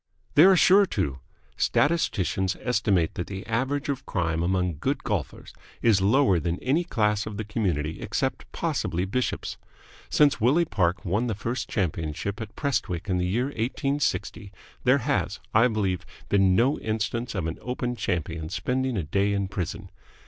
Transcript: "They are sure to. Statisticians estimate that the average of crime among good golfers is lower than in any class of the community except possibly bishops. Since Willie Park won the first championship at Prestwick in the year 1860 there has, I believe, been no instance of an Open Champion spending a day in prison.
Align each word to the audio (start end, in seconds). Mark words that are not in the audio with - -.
"They 0.33 0.45
are 0.45 0.55
sure 0.55 0.87
to. 0.87 1.19
Statisticians 1.57 2.55
estimate 2.59 3.13
that 3.13 3.27
the 3.27 3.45
average 3.45 3.87
of 3.87 4.07
crime 4.07 4.41
among 4.41 4.77
good 4.79 5.03
golfers 5.03 5.53
is 5.83 6.01
lower 6.01 6.39
than 6.39 6.55
in 6.55 6.63
any 6.63 6.83
class 6.83 7.27
of 7.27 7.37
the 7.37 7.43
community 7.43 8.01
except 8.01 8.51
possibly 8.51 9.05
bishops. 9.05 9.57
Since 10.09 10.41
Willie 10.41 10.65
Park 10.65 11.05
won 11.05 11.27
the 11.27 11.35
first 11.35 11.69
championship 11.69 12.41
at 12.41 12.55
Prestwick 12.55 13.09
in 13.09 13.19
the 13.19 13.27
year 13.27 13.45
1860 13.49 14.51
there 14.85 14.97
has, 14.97 15.39
I 15.53 15.67
believe, 15.67 16.03
been 16.29 16.55
no 16.55 16.79
instance 16.79 17.35
of 17.35 17.45
an 17.45 17.59
Open 17.61 17.95
Champion 17.95 18.49
spending 18.49 18.97
a 18.97 19.03
day 19.03 19.33
in 19.33 19.49
prison. 19.49 19.91